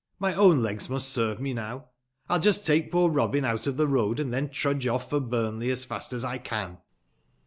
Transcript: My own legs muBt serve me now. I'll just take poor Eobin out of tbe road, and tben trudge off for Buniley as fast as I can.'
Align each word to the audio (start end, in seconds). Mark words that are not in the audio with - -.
My 0.17 0.33
own 0.33 0.63
legs 0.63 0.87
muBt 0.87 1.01
serve 1.01 1.39
me 1.39 1.53
now. 1.53 1.89
I'll 2.27 2.39
just 2.39 2.65
take 2.65 2.91
poor 2.91 3.11
Eobin 3.11 3.45
out 3.45 3.67
of 3.67 3.75
tbe 3.77 3.87
road, 3.87 4.19
and 4.19 4.33
tben 4.33 4.51
trudge 4.51 4.87
off 4.87 5.11
for 5.11 5.19
Buniley 5.21 5.69
as 5.71 5.83
fast 5.85 6.11
as 6.11 6.23
I 6.25 6.39
can.' 6.39 6.79